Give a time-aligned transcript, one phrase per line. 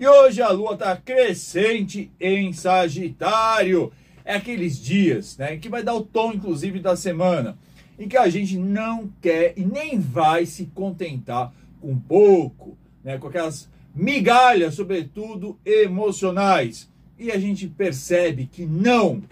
[0.00, 3.92] E hoje a lua está crescente em Sagitário.
[4.24, 7.58] É aqueles dias, né, que vai dar o tom, inclusive, da semana,
[7.98, 11.52] em que a gente não quer e nem vai se contentar
[11.82, 16.88] com pouco, né, com aquelas migalhas, sobretudo emocionais.
[17.18, 19.22] E a gente percebe que não,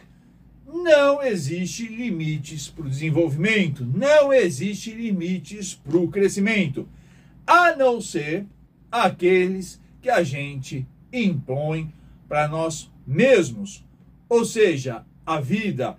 [0.67, 6.87] não existe limites para o desenvolvimento, não existe limites para o crescimento,
[7.47, 8.45] a não ser
[8.93, 11.93] aqueles que a gente impõe
[12.27, 13.85] para nós mesmos.
[14.27, 15.99] Ou seja, a vida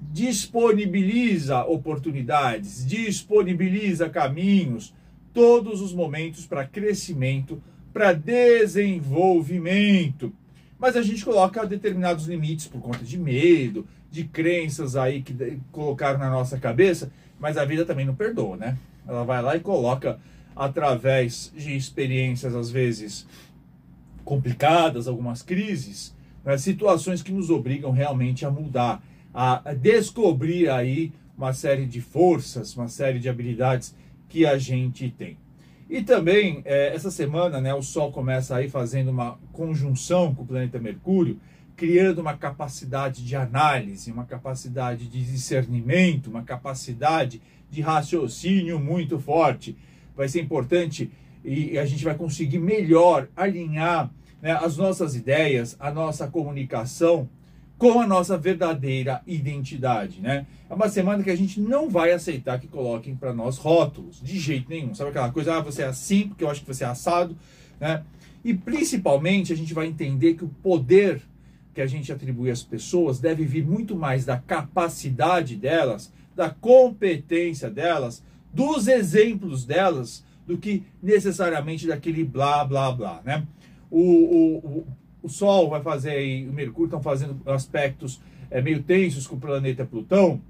[0.00, 4.94] disponibiliza oportunidades, disponibiliza caminhos,
[5.34, 7.62] todos os momentos para crescimento,
[7.92, 10.32] para desenvolvimento.
[10.78, 16.18] Mas a gente coloca determinados limites por conta de medo, de crenças aí que colocaram
[16.18, 18.78] na nossa cabeça, mas a vida também não perdoa, né?
[19.06, 20.18] Ela vai lá e coloca
[20.56, 23.26] através de experiências às vezes
[24.24, 31.52] complicadas, algumas crises, né, situações que nos obrigam realmente a mudar, a descobrir aí uma
[31.52, 33.94] série de forças, uma série de habilidades
[34.28, 35.38] que a gente tem.
[35.88, 40.46] E também, é, essa semana, né, o Sol começa aí fazendo uma conjunção com o
[40.46, 41.40] planeta Mercúrio,
[41.76, 47.40] criando uma capacidade de análise, uma capacidade de discernimento, uma capacidade
[47.70, 49.76] de raciocínio muito forte.
[50.14, 51.10] Vai ser importante
[51.44, 54.10] e a gente vai conseguir melhor alinhar
[54.42, 57.28] né, as nossas ideias, a nossa comunicação
[57.80, 60.46] com a nossa verdadeira identidade, né?
[60.68, 64.38] É uma semana que a gente não vai aceitar que coloquem para nós rótulos, de
[64.38, 64.94] jeito nenhum.
[64.94, 67.34] Sabe aquela coisa, ah, você é assim, porque eu acho que você é assado,
[67.80, 68.02] né?
[68.44, 71.22] E principalmente a gente vai entender que o poder
[71.72, 77.70] que a gente atribui às pessoas deve vir muito mais da capacidade delas, da competência
[77.70, 83.46] delas, dos exemplos delas, do que necessariamente daquele blá blá blá, né?
[83.88, 84.86] O, o, o,
[85.22, 88.20] o Sol vai fazer e o Mercúrio estão fazendo aspectos
[88.50, 90.40] é, meio tensos com o planeta Plutão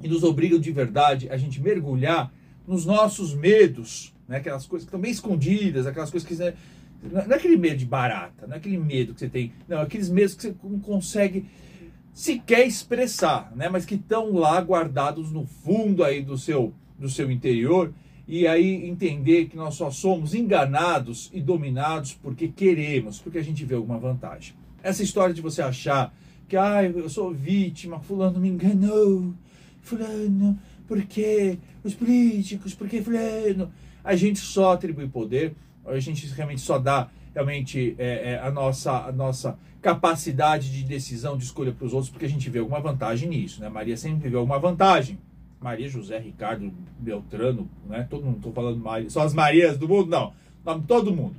[0.00, 2.32] e nos obrigam de verdade a gente mergulhar
[2.66, 4.36] nos nossos medos, né?
[4.36, 6.54] aquelas coisas que estão bem escondidas, aquelas coisas que você,
[7.02, 10.08] não é aquele medo de barata, não é aquele medo que você tem, não, aqueles
[10.08, 11.46] medos que você não consegue
[12.12, 13.68] sequer expressar, né?
[13.68, 17.92] mas que estão lá guardados no fundo aí do seu, do seu interior
[18.26, 23.64] e aí entender que nós só somos enganados e dominados porque queremos, porque a gente
[23.64, 24.54] vê alguma vantagem.
[24.82, 26.14] Essa história de você achar
[26.48, 29.34] que ah, eu sou vítima, fulano me enganou,
[29.82, 33.70] fulano, porque os políticos, porque fulano,
[34.02, 35.54] a gente só atribui poder,
[35.84, 41.36] a gente realmente só dá realmente é, é, a, nossa, a nossa capacidade de decisão,
[41.36, 43.68] de escolha para os outros, porque a gente vê alguma vantagem nisso, né?
[43.68, 45.18] Maria sempre vê alguma vantagem.
[45.64, 48.06] Maria José Ricardo Beltrano, né?
[48.10, 50.34] Todo mundo, estou falando Maria, só as Marias do mundo, não,
[50.82, 51.36] todo mundo.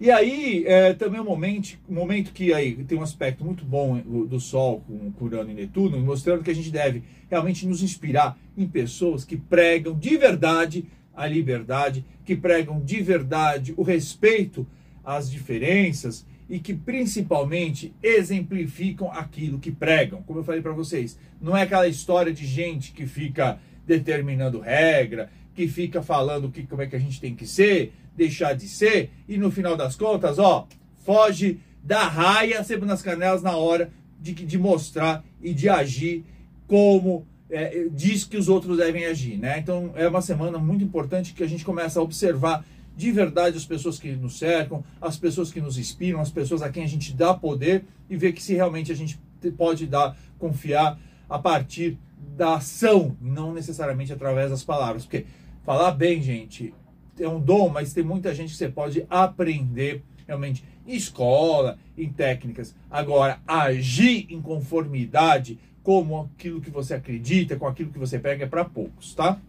[0.00, 4.40] E aí, é, também um momento, momento que aí tem um aspecto muito bom do
[4.40, 8.66] Sol com, com Urano e Netuno, mostrando que a gente deve realmente nos inspirar em
[8.66, 10.84] pessoas que pregam de verdade
[11.14, 14.66] a liberdade, que pregam de verdade o respeito
[15.04, 20.22] às diferenças e que principalmente exemplificam aquilo que pregam.
[20.22, 25.30] Como eu falei para vocês, não é aquela história de gente que fica determinando regra,
[25.54, 29.08] que fica falando que como é que a gente tem que ser, deixar de ser
[29.26, 30.68] e no final das contas, ó,
[30.98, 36.22] foge da raia sempre nas canelas na hora de, de mostrar e de agir
[36.66, 39.58] como é, diz que os outros devem agir, né?
[39.58, 42.62] Então é uma semana muito importante que a gente começa a observar
[42.96, 46.70] de verdade as pessoas que nos cercam, as pessoas que nos inspiram, as pessoas a
[46.70, 49.18] quem a gente dá poder e ver que se realmente a gente
[49.56, 50.98] pode dar, confiar
[51.28, 51.98] a partir
[52.36, 55.04] da ação, não necessariamente através das palavras.
[55.04, 55.26] Porque
[55.64, 56.72] falar bem, gente,
[57.18, 62.08] é um dom, mas tem muita gente que você pode aprender realmente em escola, em
[62.08, 62.74] técnicas.
[62.90, 68.48] Agora, agir em conformidade como aquilo que você acredita, com aquilo que você pega, é
[68.48, 69.40] para poucos, tá?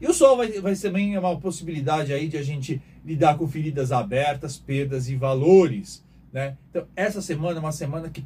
[0.00, 3.92] E o sol vai, vai também uma possibilidade aí de a gente lidar com feridas
[3.92, 6.02] abertas, perdas e valores.
[6.32, 6.56] Né?
[6.70, 8.24] Então, essa semana é uma semana que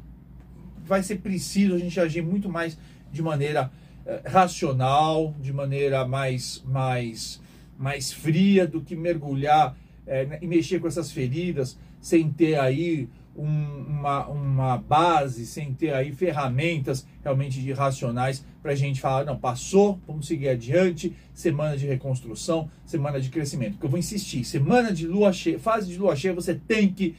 [0.85, 2.77] vai ser preciso a gente agir muito mais
[3.11, 3.71] de maneira
[4.05, 7.41] eh, racional, de maneira mais, mais,
[7.77, 13.45] mais fria do que mergulhar eh, e mexer com essas feridas sem ter aí um,
[13.45, 19.37] uma, uma base, sem ter aí ferramentas realmente de racionais para a gente falar, não,
[19.37, 23.73] passou, vamos seguir adiante, semana de reconstrução, semana de crescimento.
[23.73, 27.15] Porque eu vou insistir, semana de lua cheia, fase de lua cheia, você tem que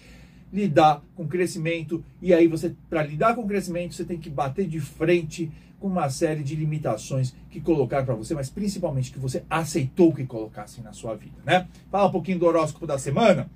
[0.52, 4.80] lidar com crescimento e aí você, para lidar com crescimento, você tem que bater de
[4.80, 10.12] frente com uma série de limitações que colocaram para você, mas principalmente que você aceitou
[10.14, 11.68] que colocassem na sua vida, né?
[11.90, 13.50] Fala um pouquinho do horóscopo da semana.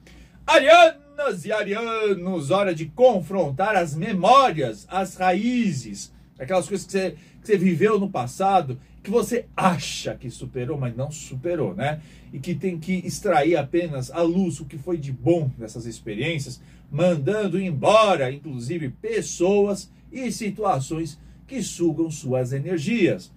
[1.21, 7.47] Arianas e arianos, hora de confrontar as memórias, as raízes, aquelas coisas que você, que
[7.47, 12.01] você viveu no passado, que você acha que superou, mas não superou, né?
[12.33, 16.61] E que tem que extrair apenas a luz, o que foi de bom dessas experiências,
[16.91, 23.31] mandando embora, inclusive, pessoas e situações que sugam suas energias.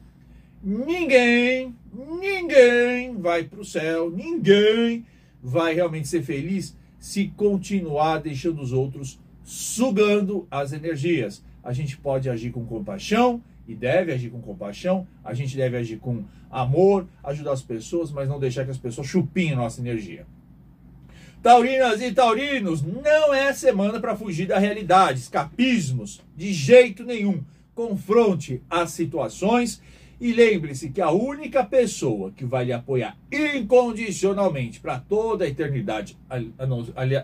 [0.64, 5.06] Ninguém, ninguém vai para o céu, ninguém
[5.42, 11.44] vai realmente ser feliz se continuar deixando os outros sugando as energias.
[11.62, 15.98] A gente pode agir com compaixão e deve agir com compaixão, a gente deve agir
[15.98, 20.26] com amor, ajudar as pessoas, mas não deixar que as pessoas chupinhem nossa energia.
[21.42, 27.44] Taurinas e taurinos, não é semana para fugir da realidade, escapismos, de jeito nenhum.
[27.76, 29.82] Confronte as situações
[30.20, 36.18] e lembre-se que a única pessoa que vai lhe apoiar incondicionalmente para toda a eternidade,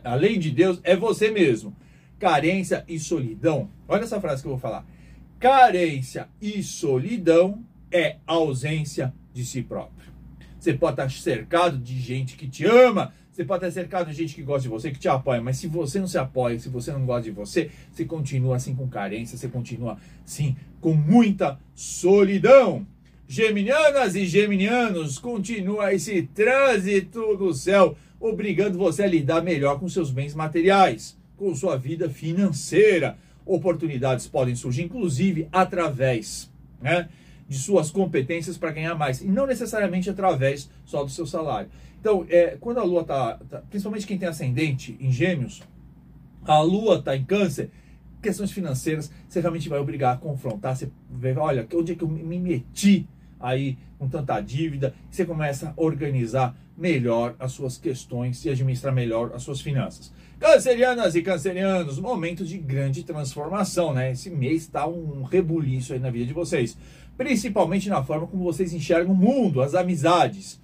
[0.03, 1.75] além de Deus, é você mesmo.
[2.17, 3.69] Carência e solidão.
[3.87, 4.85] Olha essa frase que eu vou falar.
[5.39, 10.11] Carência e solidão é ausência de si próprio.
[10.59, 14.35] Você pode estar cercado de gente que te ama, você pode estar cercado de gente
[14.35, 16.91] que gosta de você, que te apoia, mas se você não se apoia, se você
[16.91, 22.85] não gosta de você, você continua assim com carência, você continua assim com muita solidão.
[23.25, 30.11] Geminianas e geminianos, continua esse trânsito do céu, obrigando você a lidar melhor com seus
[30.11, 33.17] bens materiais, com sua vida financeira.
[33.45, 36.51] Oportunidades podem surgir, inclusive através
[36.81, 37.07] né,
[37.47, 41.69] de suas competências para ganhar mais, e não necessariamente através só do seu salário.
[41.99, 45.61] Então, é, quando a Lua está, tá, principalmente quem tem ascendente em gêmeos,
[46.45, 47.69] a Lua está em câncer,
[48.21, 52.07] questões financeiras, você realmente vai obrigar a confrontar, você vê, olha, onde é que eu
[52.07, 53.07] me meti
[53.39, 59.31] aí com tanta dívida, você começa a organizar melhor as suas questões e administrar melhor
[59.33, 60.11] as suas finanças.
[60.39, 64.11] Cancerianas e cancerianos, momento de grande transformação, né?
[64.11, 66.77] Esse mês está um rebuliço aí na vida de vocês,
[67.17, 70.59] principalmente na forma como vocês enxergam o mundo, as amizades.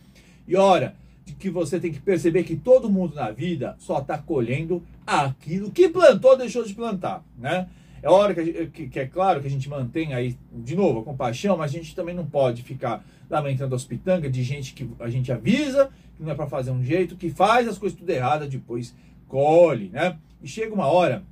[0.47, 0.95] E ora,
[1.25, 5.71] de que você tem que perceber que todo mundo na vida só está colhendo aquilo
[5.71, 7.67] que plantou, deixou de plantar, né?
[8.01, 11.03] É hora que, que, que, é claro que a gente mantém aí, de novo, a
[11.03, 15.09] compaixão, mas a gente também não pode ficar lamentando as pitangas de gente que a
[15.09, 18.47] gente avisa que não é para fazer um jeito, que faz as coisas tudo errado,
[18.47, 18.95] depois
[19.27, 20.17] colhe, né?
[20.41, 21.23] E chega uma hora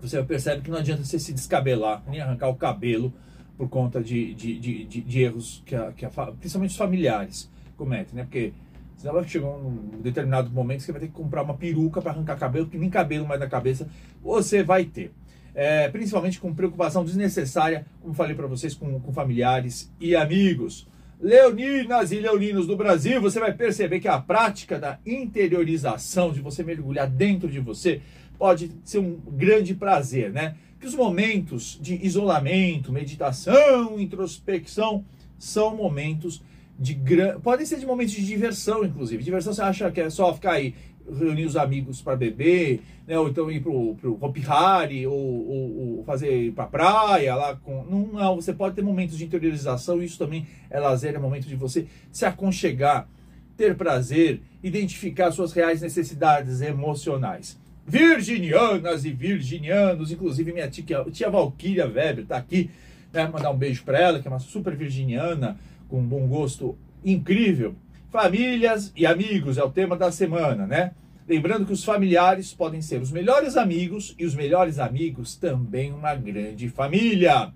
[0.00, 3.12] você percebe que não adianta você se descabelar, nem arrancar o cabelo
[3.56, 7.50] por conta de, de, de, de, de erros que, a, que a, principalmente os familiares
[7.76, 8.22] cometem, né?
[8.22, 8.52] Porque
[8.98, 12.10] Senão vai chegar um determinado momento que você vai ter que comprar uma peruca para
[12.10, 13.88] arrancar cabelo, que nem cabelo mais na cabeça
[14.20, 15.12] você vai ter.
[15.54, 20.88] É, principalmente com preocupação desnecessária, como falei para vocês, com, com familiares e amigos.
[21.20, 26.64] Leoninas e leoninos do Brasil, você vai perceber que a prática da interiorização, de você
[26.64, 28.00] mergulhar dentro de você,
[28.36, 30.56] pode ser um grande prazer, né?
[30.80, 35.04] Que os momentos de isolamento, meditação, introspecção
[35.38, 36.42] são momentos
[36.78, 37.40] de gran...
[37.40, 39.22] podem ser de momentos de diversão, inclusive.
[39.22, 40.74] Diversão você acha que é só ficar aí,
[41.10, 43.18] reunir os amigos para beber, né?
[43.18, 47.56] Ou então ir pro, pro Hopi Hari, ou, ou, ou, fazer ir pra praia lá
[47.56, 47.84] com.
[47.84, 51.56] Não, não, você pode ter momentos de interiorização, isso também é lazer, é momento de
[51.56, 53.08] você se aconchegar,
[53.56, 57.58] ter prazer, identificar suas reais necessidades emocionais.
[57.84, 62.70] Virginianas e virginianos, inclusive minha tia, tia Valquíria Weber tá aqui,
[63.12, 63.26] né?
[63.26, 67.74] Mandar um beijo para ela, que é uma super virginiana com bom gosto incrível.
[68.10, 70.92] Famílias e amigos é o tema da semana, né?
[71.28, 76.14] Lembrando que os familiares podem ser os melhores amigos e os melhores amigos também uma
[76.14, 77.52] grande família.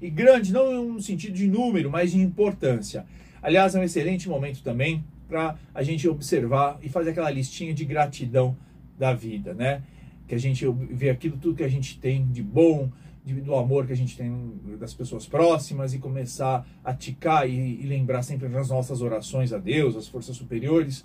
[0.00, 3.06] E grande não no sentido de número, mas de importância.
[3.42, 7.84] Aliás, é um excelente momento também para a gente observar e fazer aquela listinha de
[7.84, 8.56] gratidão
[8.98, 9.82] da vida, né?
[10.28, 12.90] Que a gente vê aquilo tudo que a gente tem de bom,
[13.34, 17.86] do amor que a gente tem das pessoas próximas e começar a ticar e, e
[17.86, 21.04] lembrar sempre nas nossas orações a Deus, às forças superiores,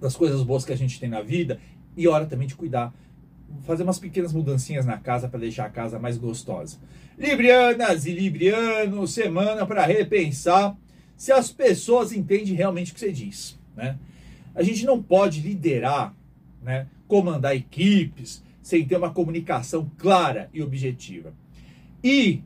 [0.00, 1.60] das coisas boas que a gente tem na vida
[1.96, 2.92] e hora também de cuidar,
[3.62, 6.78] fazer umas pequenas mudancinhas na casa para deixar a casa mais gostosa.
[7.16, 10.76] Librianas e Librianos, semana para repensar
[11.16, 13.96] se as pessoas entendem realmente o que você diz, né?
[14.54, 16.14] A gente não pode liderar,
[16.60, 21.34] né, comandar equipes, sem ter uma comunicação clara e objetiva.
[22.02, 22.42] E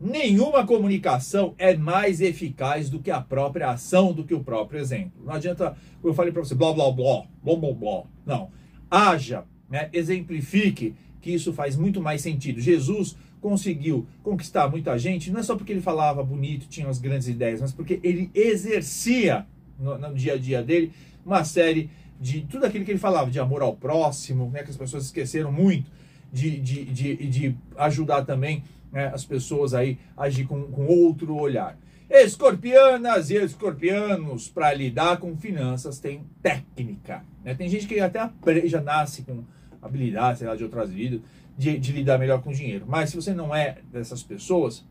[0.00, 5.22] nenhuma comunicação é mais eficaz do que a própria ação, do que o próprio exemplo.
[5.24, 8.02] Não adianta, eu falei para você, blá, blá, blá, blá, blá, blá.
[8.24, 8.50] Não.
[8.90, 9.90] Haja, né?
[9.92, 12.60] exemplifique que isso faz muito mais sentido.
[12.60, 17.28] Jesus conseguiu conquistar muita gente, não é só porque ele falava bonito, tinha as grandes
[17.28, 19.46] ideias, mas porque ele exercia
[19.78, 20.92] no, no dia a dia dele
[21.24, 21.90] uma série
[22.20, 25.50] de tudo aquilo que ele falava, de amor ao próximo, né, que as pessoas esqueceram
[25.50, 25.90] muito,
[26.30, 28.62] de, de, de, de ajudar também
[28.92, 31.78] né, as pessoas aí a agir com, com outro olhar.
[32.10, 37.24] Escorpianas e escorpianos, para lidar com finanças, tem técnica.
[37.44, 37.54] Né?
[37.54, 38.28] Tem gente que até
[38.66, 39.44] já nasce com
[39.80, 41.20] habilidade, sei lá, de outras vidas,
[41.56, 42.84] de, de lidar melhor com dinheiro.
[42.88, 44.84] Mas se você não é dessas pessoas,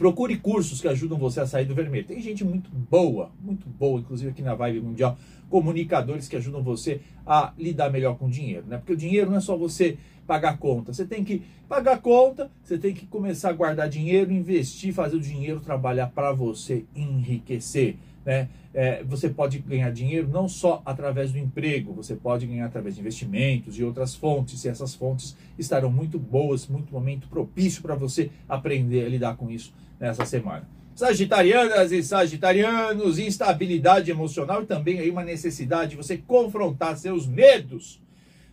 [0.00, 2.06] procure cursos que ajudam você a sair do vermelho.
[2.06, 5.18] Tem gente muito boa, muito boa, inclusive aqui na Vibe Mundial,
[5.50, 8.78] comunicadores que ajudam você a lidar melhor com o dinheiro, né?
[8.78, 12.78] Porque o dinheiro não é só você pagar conta, você tem que pagar conta, você
[12.78, 17.96] tem que começar a guardar dinheiro, investir, fazer o dinheiro trabalhar para você enriquecer.
[18.24, 18.48] Né?
[18.72, 23.02] É, você pode ganhar dinheiro não só através do emprego, você pode ganhar através de
[23.02, 28.30] investimentos e outras fontes, e essas fontes estarão muito boas, muito momento propício para você
[28.48, 30.66] aprender a lidar com isso nessa semana.
[30.96, 38.02] Sagitarianas e sagitarianos, instabilidade emocional e também aí uma necessidade de você confrontar seus medos.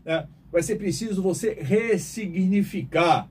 [0.05, 0.27] Né?
[0.51, 3.27] Vai ser preciso você ressignificar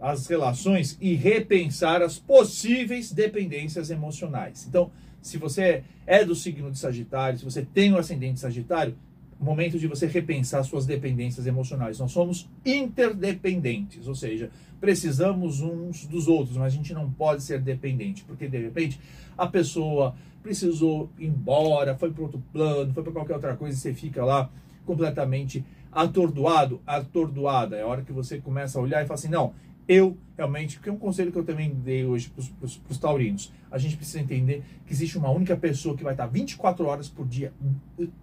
[0.00, 4.66] as relações e repensar as possíveis dependências emocionais.
[4.68, 8.96] Então, se você é do signo de Sagitário, se você tem o um ascendente Sagitário,
[9.40, 11.98] momento de você repensar suas dependências emocionais.
[11.98, 17.60] Nós somos interdependentes, ou seja, precisamos uns dos outros, mas a gente não pode ser
[17.60, 19.00] dependente, porque de repente
[19.36, 23.80] a pessoa precisou ir embora, foi para outro plano, foi para qualquer outra coisa e
[23.80, 24.50] você fica lá
[24.84, 27.76] completamente atordoado, atordoada.
[27.76, 29.52] É a hora que você começa a olhar e fala assim: não,
[29.88, 33.76] eu realmente, que é um conselho que eu também dei hoje para os taurinos, a
[33.76, 37.52] gente precisa entender que existe uma única pessoa que vai estar 24 horas por dia,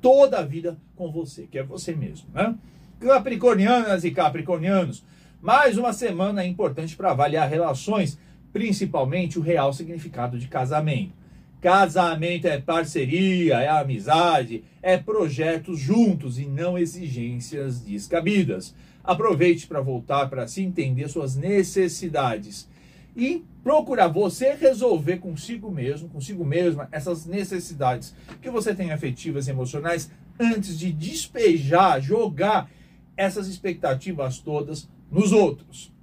[0.01, 2.55] toda a vida com você, que é você mesmo, né?
[3.01, 5.03] Capricornianas e capricornianos,
[5.41, 8.17] mais uma semana importante para avaliar relações,
[8.53, 11.12] principalmente o real significado de casamento.
[11.60, 18.74] Casamento é parceria, é amizade, é projetos juntos e não exigências descabidas.
[19.05, 22.67] Aproveite para voltar para se entender suas necessidades
[23.15, 29.51] e procurar você resolver consigo mesmo, consigo mesma, essas necessidades que você tem afetivas e
[29.51, 32.69] emocionais antes de despejar, jogar
[33.15, 35.93] essas expectativas todas nos outros.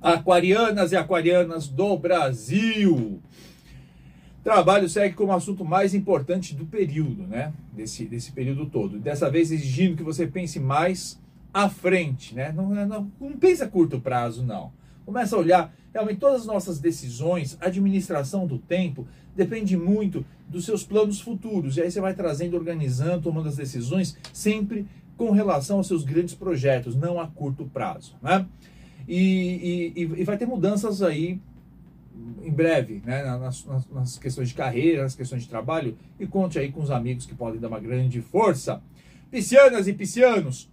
[0.00, 3.20] Aquarianas e aquarianas do Brasil.
[4.42, 7.52] Trabalho segue como assunto mais importante do período, né?
[7.74, 8.98] Desse, desse período todo.
[8.98, 11.20] Dessa vez exigindo que você pense mais
[11.52, 12.52] à frente, né?
[12.52, 14.72] Não, não, não pense a curto prazo, não.
[15.04, 20.84] Começa a olhar realmente todas as nossas decisões, administração do tempo, depende muito dos seus
[20.84, 21.76] planos futuros.
[21.76, 26.34] E aí você vai trazendo, organizando, tomando as decisões sempre com relação aos seus grandes
[26.34, 28.46] projetos, não a curto prazo, né?
[29.06, 31.40] E, e, e vai ter mudanças aí
[32.42, 36.58] em breve, né, nas, nas, nas, questões de carreira, nas questões de trabalho, e conte
[36.58, 38.82] aí com os amigos que podem dar uma grande força.
[39.30, 40.70] Piscianas e piscianos,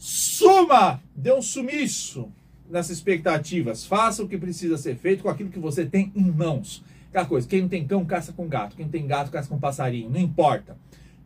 [0.00, 2.32] suma, dê um sumiço
[2.70, 6.82] nessas expectativas, faça o que precisa ser feito com aquilo que você tem em mãos.
[7.10, 10.08] Aquela coisa, quem não tem cão, caça com gato, quem tem gato, caça com passarinho,
[10.08, 10.74] não importa.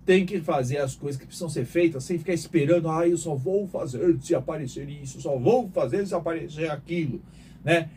[0.05, 3.37] Tem que fazer as coisas que precisam ser feitas sem ficar esperando, ah, eu só
[3.37, 7.23] vou fazer se aparecer isso, só vou fazer se aparecer aquilo,
[7.63, 7.89] né?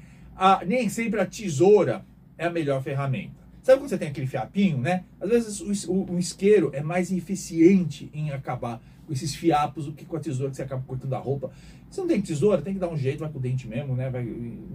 [0.67, 2.05] nem sempre a tesoura
[2.37, 3.46] é a melhor ferramenta.
[3.67, 5.03] Sabe quando você tem aquele fiapinho, né?
[5.19, 9.91] Às vezes o, o, o isqueiro é mais eficiente em acabar com esses fiapos do
[9.91, 11.51] que com a tesoura que você acaba cortando a roupa.
[11.89, 14.09] Se não tem tesoura, tem que dar um jeito, vai com o dente mesmo, né?
[14.09, 14.25] Vai,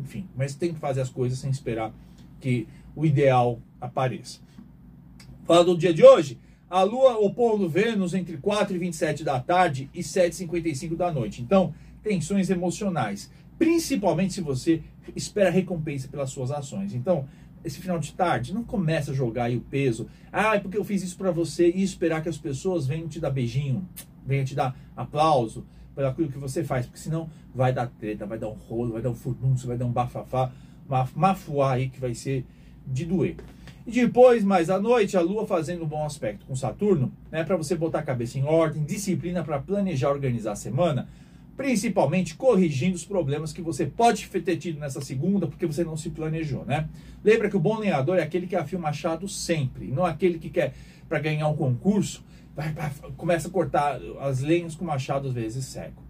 [0.02, 1.90] enfim, mas tem que fazer as coisas sem esperar
[2.38, 4.40] que o ideal apareça.
[5.46, 6.38] Fala do dia de hoje.
[6.68, 11.10] A Lua opondo Vênus entre 4 e 27 da tarde e 7 e 55 da
[11.10, 11.40] noite.
[11.40, 13.30] Então, tensões emocionais.
[13.58, 14.82] Principalmente se você
[15.16, 16.94] espera recompensa pelas suas ações.
[16.94, 17.26] Então,
[17.64, 20.08] esse final de tarde, não começa a jogar aí o peso.
[20.32, 23.20] Ah, é porque eu fiz isso para você e esperar que as pessoas venham te
[23.20, 23.86] dar beijinho,
[24.26, 25.64] venham te dar aplauso
[25.94, 29.10] pelo que você faz, porque senão vai dar treta, vai dar um rolo, vai dar
[29.10, 30.50] um furdunço, vai dar um bafafá,
[30.88, 32.46] uma mafuá aí que vai ser
[32.86, 33.36] de doer.
[33.86, 37.56] E depois, mais à noite, a Lua fazendo um bom aspecto com Saturno, né, para
[37.56, 41.08] você botar a cabeça em ordem, disciplina para planejar, organizar a semana
[41.56, 46.10] principalmente corrigindo os problemas que você pode ter tido nessa segunda porque você não se
[46.10, 46.88] planejou, né?
[47.22, 50.50] Lembra que o bom lenhador é aquele que afia o machado sempre, não aquele que
[50.50, 50.72] quer
[51.08, 52.24] para ganhar um concurso,
[52.56, 56.02] vai, vai, começa a cortar as lenhas com machado às vezes cego.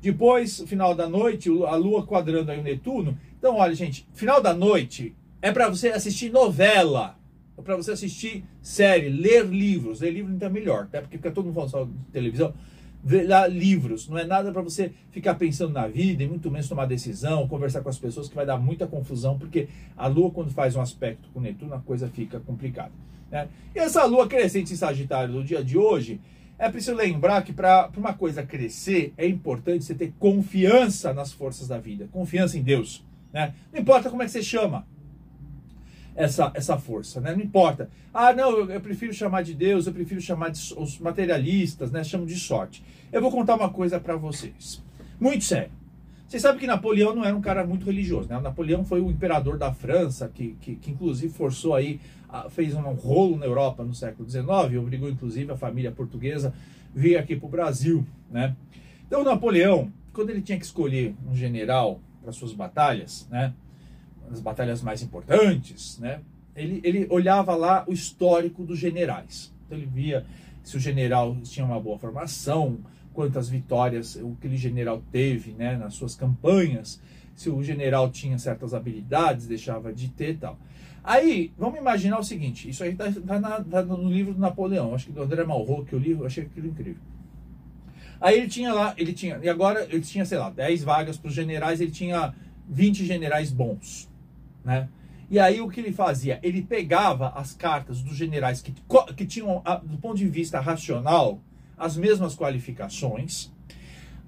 [0.00, 3.18] Depois, final da noite, a lua quadrando aí o Netuno.
[3.38, 7.18] Então, olha, gente, final da noite é para você assistir novela,
[7.56, 10.02] é para você assistir série, ler livros.
[10.02, 12.52] Ler livro então é melhor, até porque fica todo mundo falando só de televisão
[13.50, 17.46] livros, não é nada para você ficar pensando na vida e muito menos tomar decisão,
[17.46, 20.80] conversar com as pessoas que vai dar muita confusão, porque a Lua quando faz um
[20.80, 22.92] aspecto com Netuno a coisa fica complicada.
[23.30, 23.48] Né?
[23.74, 26.20] E essa Lua crescente em Sagitário do dia de hoje
[26.56, 31.68] É preciso lembrar que para uma coisa crescer é importante você ter confiança nas forças
[31.68, 33.04] da vida, confiança em Deus.
[33.32, 33.52] Né?
[33.72, 34.86] Não importa como é que você chama
[36.14, 37.34] essa, essa força, né?
[37.34, 37.90] Não importa.
[38.12, 42.04] Ah, não, eu, eu prefiro chamar de Deus, eu prefiro chamar de os materialistas, né?
[42.04, 42.84] Chamo de sorte.
[43.12, 44.82] Eu vou contar uma coisa para vocês,
[45.20, 45.70] muito sério.
[46.26, 48.40] Vocês sabem que Napoleão não era um cara muito religioso, né?
[48.40, 52.00] Napoleão foi o imperador da França, que, que, que inclusive forçou aí,
[52.50, 57.16] fez um rolo na Europa no século XIX, obrigou inclusive a família portuguesa a vir
[57.16, 58.56] aqui para o Brasil, né?
[59.06, 63.52] Então Napoleão, quando ele tinha que escolher um general para suas batalhas, né?
[64.30, 66.20] As batalhas mais importantes, né?
[66.56, 69.52] Ele, ele olhava lá o histórico dos generais.
[69.66, 70.24] Então ele via
[70.62, 72.78] se o general tinha uma boa formação,
[73.12, 77.00] quantas vitórias aquele general teve né, nas suas campanhas,
[77.34, 80.58] se o general tinha certas habilidades, deixava de ter tal.
[81.02, 85.06] Aí, vamos imaginar o seguinte, isso aí está tá tá no livro do Napoleão, acho
[85.06, 87.02] que do André Malraux, que eu li, eu achei aquilo incrível.
[88.20, 91.28] Aí ele tinha lá, ele tinha, e agora ele tinha, sei lá, 10 vagas para
[91.28, 92.34] os generais, ele tinha
[92.66, 94.08] 20 generais bons,
[94.64, 94.88] né?
[95.30, 96.38] E aí o que ele fazia?
[96.42, 98.74] Ele pegava as cartas dos generais que,
[99.16, 101.40] que tinham, do ponto de vista racional,
[101.76, 103.50] as mesmas qualificações.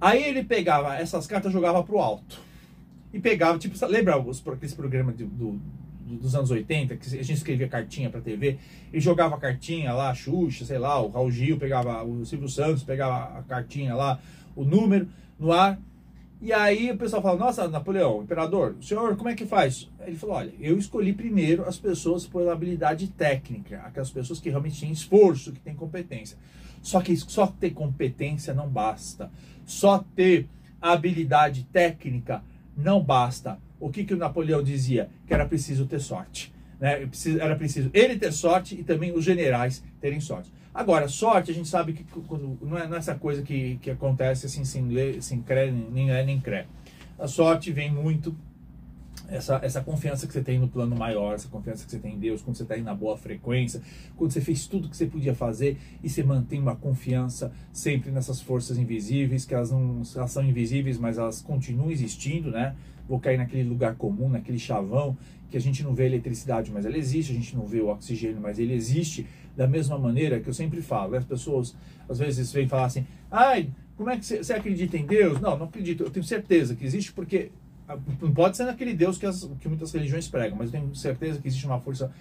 [0.01, 2.41] Aí ele pegava essas cartas jogava para o alto.
[3.13, 5.61] E pegava, tipo, lembra os, aqueles programas do, do,
[6.07, 8.59] dos anos 80, que a gente escrevia cartinha para TV,
[8.93, 12.83] e jogava cartinha lá, a Xuxa, sei lá, o Raul Gil pegava, o Silvio Santos
[12.83, 14.19] pegava a cartinha lá,
[14.55, 15.79] o número no ar.
[16.41, 19.91] E aí o pessoal fala, nossa, Napoleão, imperador, senhor como é que faz?
[20.01, 24.79] Ele falou, olha, eu escolhi primeiro as pessoas pela habilidade técnica, aquelas pessoas que realmente
[24.79, 26.37] têm esforço, que têm competência.
[26.83, 29.31] Só que só ter competência não basta.
[29.65, 30.47] Só ter
[30.81, 32.45] habilidade técnica
[32.77, 33.59] não basta.
[33.81, 35.11] O que, que o Napoleão dizia?
[35.27, 36.55] Que era preciso ter sorte.
[36.81, 37.09] Né?
[37.41, 40.53] Era preciso ele ter sorte e também os generais terem sorte.
[40.75, 43.91] Agora, sorte, a gente sabe que quando, não, é, não é essa coisa que, que
[43.91, 46.67] acontece assim, sem ler, sem crer, nem é nem crê.
[47.19, 48.37] A sorte vem muito
[49.29, 52.19] essa, essa confiança que você tem no plano maior, essa confiança que você tem em
[52.19, 53.81] Deus, quando você está aí na boa frequência,
[54.17, 58.41] quando você fez tudo que você podia fazer e você mantém uma confiança sempre nessas
[58.41, 62.77] forças invisíveis, que elas não elas são invisíveis, mas elas continuam existindo, né?
[63.09, 65.17] Vou cair naquele lugar comum, naquele chavão,
[65.51, 67.89] que a gente não vê a eletricidade, mas ela existe, a gente não vê o
[67.89, 69.27] oxigênio, mas ele existe.
[69.57, 71.19] Da mesma maneira que eu sempre falo, né?
[71.19, 71.75] as pessoas
[72.09, 75.41] às vezes vêm falar assim, ai, como é que você, acredita em Deus?
[75.41, 77.51] Não, não acredito, eu tenho certeza que existe porque
[78.21, 81.41] não pode ser naquele Deus que, as, que muitas religiões pregam, mas eu tenho certeza
[81.41, 82.13] que existe uma força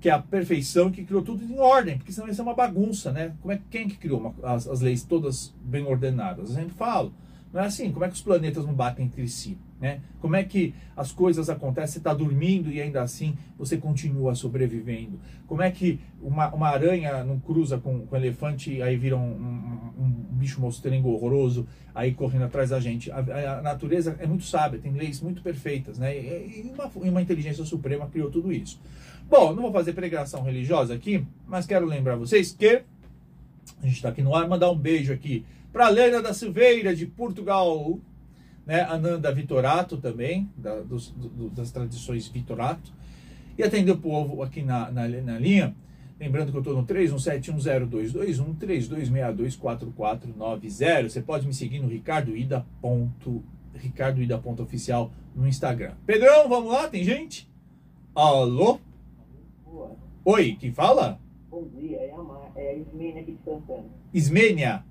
[0.00, 3.12] que é a perfeição que criou tudo em ordem, porque senão isso é uma bagunça,
[3.12, 3.34] né?
[3.42, 6.50] Como é quem que criou uma, as, as leis todas bem ordenadas?
[6.50, 7.12] Eu sempre falo,
[7.52, 7.90] não é assim.
[7.90, 9.58] Como é que os planetas não batem entre si?
[9.80, 10.00] Né?
[10.20, 11.92] Como é que as coisas acontecem?
[11.92, 15.18] Você está dormindo e ainda assim você continua sobrevivendo.
[15.46, 19.16] Como é que uma, uma aranha não cruza com, com um elefante e aí vira
[19.16, 23.10] um, um, um, bicho mostrengo horroroso aí correndo atrás da gente?
[23.10, 26.14] A, a, natureza é muito sábia, tem leis muito perfeitas, né?
[26.16, 28.78] E, e, uma, uma inteligência suprema criou tudo isso.
[29.30, 32.82] Bom, não vou fazer pregação religiosa aqui, mas quero lembrar vocês que
[33.82, 37.06] a gente está aqui no ar, mandar um beijo aqui para Lena da Silveira, de
[37.06, 37.98] Portugal.
[38.66, 38.82] Né?
[38.82, 42.92] Ananda Vitorato também, da, dos, do, das tradições Vitorato.
[43.58, 45.74] E atender o povo aqui na, na, na linha.
[46.18, 51.08] Lembrando que eu estou no 31710221, 32624490.
[51.08, 52.66] Você pode me seguir no Ricardo Ida.
[53.74, 54.38] Ricardo Ida.
[54.60, 55.94] Oficial no Instagram.
[56.06, 56.88] Pedrão, vamos lá?
[56.88, 57.50] Tem gente?
[58.14, 58.78] Alô?
[59.64, 59.96] Boa.
[60.24, 61.18] Oi, quem fala?
[61.50, 62.52] Bom dia, é a, Mar...
[62.54, 63.88] é a Ismênia aqui de Santana.
[64.12, 64.84] Ismênia?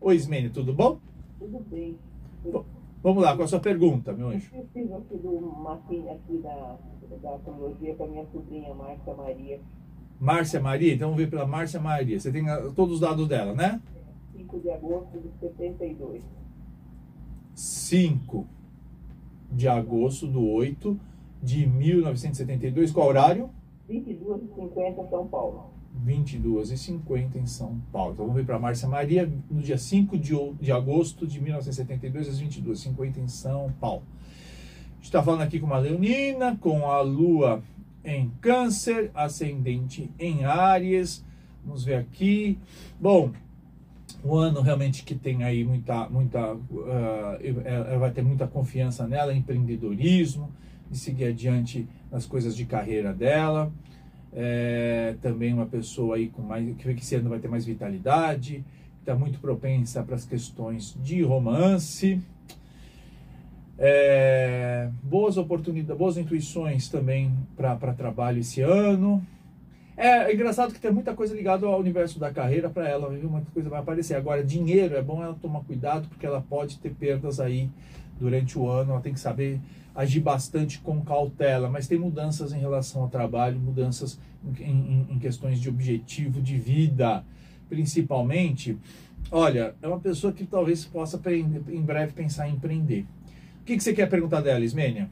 [0.00, 1.00] Oi, Ismênia, tudo bom?
[1.40, 1.98] Tudo bem.
[3.02, 4.48] Vamos lá, com a sua pergunta, meu anjo.
[4.54, 6.78] Eu preciso aqui do mapinha aqui da,
[7.20, 9.60] da astrologia para minha sobrinha Márcia Maria.
[10.20, 10.94] Márcia Maria?
[10.94, 12.18] Então vamos ver pela Márcia Maria.
[12.18, 13.80] Você tem ah, todos os dados dela, né?
[14.36, 16.22] 5 de agosto de 72.
[17.54, 18.46] 5
[19.50, 20.98] de agosto do 8
[21.42, 22.92] de 1972.
[22.92, 23.50] Qual horário?
[23.90, 25.70] 22h50 São Paulo.
[26.04, 28.12] 22h50 em São Paulo.
[28.12, 32.40] Então vamos ver para Márcia Maria, no dia 5 de, de agosto de 1972, às
[32.40, 34.02] 22h50 em São Paulo.
[35.02, 37.62] Está falando aqui com uma leonina, com a lua
[38.04, 41.24] em câncer, ascendente em Áries.
[41.64, 42.58] Vamos ver aqui.
[43.00, 43.32] Bom,
[44.22, 49.34] o ano realmente que tem aí muita, muita, uh, ela vai ter muita confiança nela,
[49.34, 50.50] empreendedorismo,
[50.90, 53.72] de seguir adiante nas coisas de carreira dela
[54.32, 58.64] é, também uma pessoa aí com mais que esse ano vai ter mais vitalidade,
[59.00, 62.20] está muito propensa para as questões de romance.
[63.78, 69.24] É, boas oportunidades, boas intuições também para trabalho esse ano.
[69.96, 73.28] É, é engraçado que tem muita coisa ligada ao universo da carreira para ela, viu?
[73.28, 74.14] Muita coisa vai aparecer.
[74.14, 77.68] Agora, dinheiro é bom ela tomar cuidado porque ela pode ter perdas aí
[78.18, 78.92] durante o ano.
[78.92, 79.60] Ela tem que saber
[79.94, 84.18] agir bastante com cautela, mas tem mudanças em relação ao trabalho, mudanças
[84.60, 87.24] em, em, em questões de objetivo de vida,
[87.68, 88.78] principalmente.
[89.30, 93.06] Olha, é uma pessoa que talvez possa em breve pensar em empreender.
[93.60, 95.10] O que, que você quer perguntar dela, Ismênia?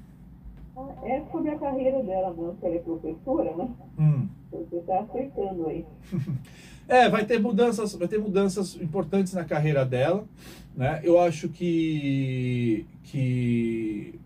[1.03, 3.69] É sobre a carreira dela, não, que ela é professora, né?
[3.99, 4.29] Hum.
[4.51, 5.85] Você está acertando aí.
[6.89, 10.27] é, vai ter mudanças, vai ter mudanças importantes na carreira dela,
[10.77, 11.01] né?
[11.03, 14.19] Eu acho que que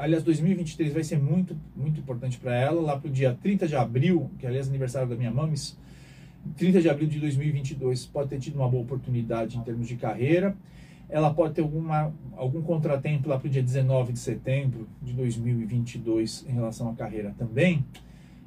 [0.00, 4.30] aliás 2023 vai ser muito muito importante para ela, lá pro dia 30 de abril,
[4.38, 5.76] que aliás é aniversário da minha mames.
[6.56, 10.56] 30 de abril de 2022 pode ter tido uma boa oportunidade em termos de carreira
[11.08, 16.46] ela pode ter alguma, algum contratempo lá para o dia 19 de setembro de 2022
[16.48, 17.84] em relação à carreira também.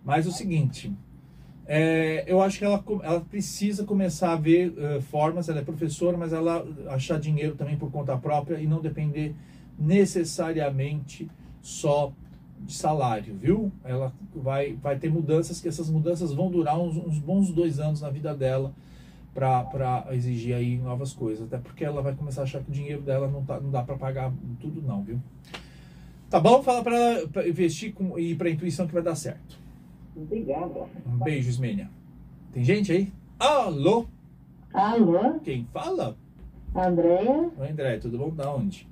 [0.03, 0.91] Mas o seguinte,
[1.71, 6.17] é, eu acho que ela, ela precisa começar a ver uh, formas, ela é professora,
[6.17, 9.36] mas ela achar dinheiro também por conta própria e não depender
[9.77, 11.29] necessariamente
[11.62, 12.12] só
[12.60, 13.71] de salário, viu?
[13.84, 18.01] Ela vai, vai ter mudanças, que essas mudanças vão durar uns, uns bons dois anos
[18.01, 18.73] na vida dela
[19.32, 21.45] para exigir aí novas coisas.
[21.45, 23.84] Até porque ela vai começar a achar que o dinheiro dela não, tá, não dá
[23.84, 25.21] para pagar tudo não, viu?
[26.32, 26.63] Tá bom?
[26.63, 29.68] Fala para investir com, e para intuição que vai dar certo.
[30.23, 30.86] Obrigada.
[31.05, 31.89] Um beijo, Ismênia.
[32.51, 33.12] Tem gente aí?
[33.39, 34.05] Alô?
[34.73, 35.39] Alô?
[35.43, 36.17] Quem fala?
[36.75, 37.49] Andréia.
[37.58, 38.29] Oi, André, tudo bom?
[38.29, 38.88] Da onde?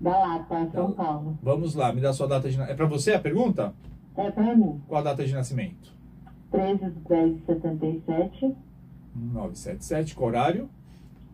[0.00, 0.94] Da Lapa, São da...
[0.94, 1.38] Paulo.
[1.42, 2.60] Vamos lá, me dá sua data de...
[2.60, 3.74] É para você a pergunta?
[4.16, 4.80] É para mim.
[4.86, 5.92] Qual a data de nascimento?
[6.50, 8.56] 13 de 10 de 77.
[9.14, 10.70] 977, qual horário?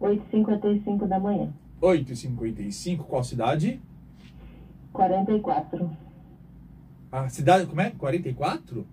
[0.01, 1.53] 8h55 da manhã.
[1.81, 3.81] 8h55, qual cidade?
[4.93, 5.91] 44.
[7.11, 7.91] A cidade, como é?
[7.91, 8.87] 44?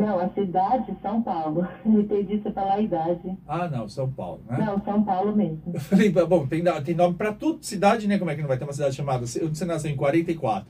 [0.00, 1.66] Não, a cidade, São Paulo.
[1.84, 3.36] Entendi você falar a idade.
[3.48, 4.58] Ah, não, São Paulo, né?
[4.58, 5.62] Não, São Paulo mesmo.
[5.72, 8.18] Eu falei, bom, tem, tem nome para tudo, cidade, né?
[8.18, 9.26] Como é que não vai ter uma cidade chamada?
[9.26, 10.68] Você nasceu em 44.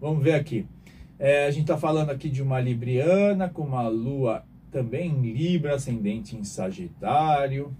[0.00, 0.66] Vamos ver aqui.
[1.18, 5.74] É, a gente está falando aqui de uma libriana com uma lua também em Libra,
[5.74, 7.74] ascendente em Sagitário.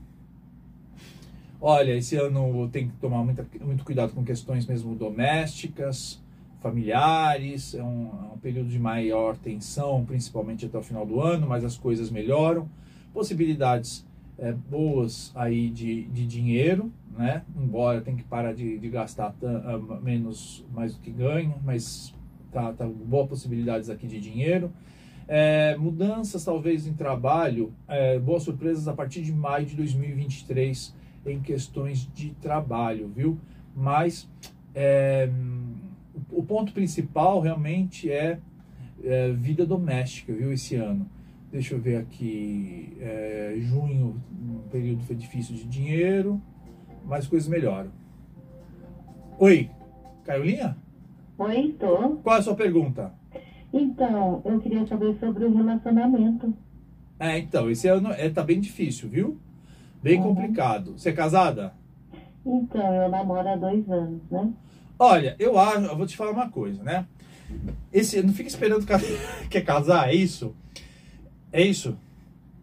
[1.61, 6.21] Olha, esse ano tem que tomar muita, muito cuidado com questões mesmo domésticas,
[6.61, 7.75] familiares.
[7.75, 11.65] É um, é um, período de maior tensão, principalmente até o final do ano, mas
[11.65, 12.69] as coisas melhoram.
[13.13, 14.07] Possibilidades
[14.39, 17.43] é, boas aí de, de dinheiro, né?
[17.57, 22.15] Embora tem que parar de, de gastar uh, menos mais do que ganha, mas
[22.53, 24.71] tá, tá boas possibilidades aqui de dinheiro.
[25.27, 30.95] É, mudanças talvez em trabalho, é, boas surpresas a partir de maio de 2023
[31.27, 33.39] em questões de trabalho, viu?
[33.77, 34.27] Mas
[34.75, 35.29] é,
[36.31, 38.39] o ponto principal realmente é,
[39.03, 40.53] é, vida doméstica, viu?
[40.53, 41.09] Esse ano.
[41.51, 46.41] Deixa eu ver aqui, é, junho, um período foi difícil de dinheiro,
[47.07, 47.91] mas coisas melhoram.
[49.39, 49.71] Oi,
[50.25, 50.77] Caiolinha?
[51.39, 52.17] Oi, tô.
[52.17, 53.15] Qual é a sua pergunta?
[53.73, 56.53] Então, eu queria saber sobre o relacionamento.
[57.19, 59.39] É, então, esse ano é, tá bem difícil, viu?
[60.03, 60.35] Bem uhum.
[60.35, 60.99] complicado.
[60.99, 61.73] Você é casada?
[62.45, 64.53] Então, eu namoro há dois anos, né?
[64.99, 67.07] Olha, eu acho, eu vou te falar uma coisa, né?
[67.93, 68.93] Esse, não fica esperando que
[69.49, 70.55] quer casar, é isso?
[71.53, 71.97] É isso?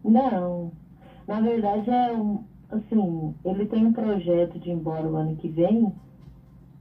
[0.04, 0.70] Não.
[1.26, 5.48] Na verdade, é um, assim, ele tem um projeto de ir embora o ano que
[5.48, 5.92] vem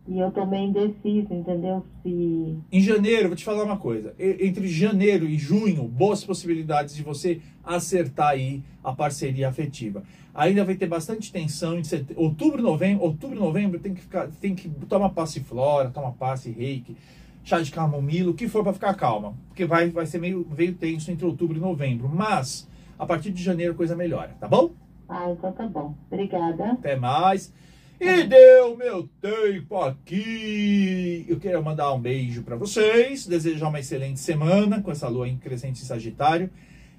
[0.07, 1.83] e eu tô meio indeciso, entendeu?
[2.03, 2.57] Se.
[2.71, 4.13] Em janeiro, vou te falar uma coisa.
[4.19, 10.03] Entre janeiro e junho, boas possibilidades de você acertar aí a parceria afetiva.
[10.33, 13.03] Ainda vai ter bastante tensão em setembro, outubro, novembro.
[13.03, 16.95] Outubro, novembro tem que ficar, tem que tomar passe flora, tomar passe reiki,
[17.43, 20.73] chá de camomila, o que for para ficar calma, porque vai, vai ser meio, meio
[20.75, 22.07] tenso entre outubro e novembro.
[22.07, 22.67] Mas
[22.99, 24.71] a partir de janeiro a coisa melhora, tá bom?
[25.09, 25.95] Ah, então tá bom.
[26.11, 26.73] Obrigada.
[26.73, 27.51] Até mais.
[27.99, 31.25] E deu meu tempo aqui.
[31.29, 35.37] Eu quero mandar um beijo para vocês, desejar uma excelente semana com essa lua em
[35.37, 36.49] crescente em Sagitário.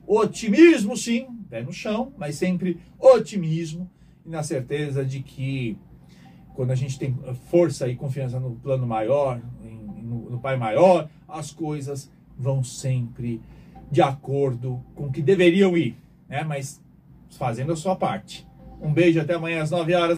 [0.06, 3.90] Otimismo, sim, pé no chão, mas sempre otimismo
[4.24, 5.76] e na certeza de que
[6.54, 7.14] quando a gente tem
[7.50, 9.40] força e confiança no plano maior,
[10.02, 13.42] no, no Pai maior, as coisas vão sempre
[13.90, 15.94] de acordo com o que deveriam ir,
[16.26, 16.42] né?
[16.42, 16.80] Mas
[17.37, 18.46] fazendo a sua parte.
[18.80, 20.14] Um beijo até amanhã às 9 horas.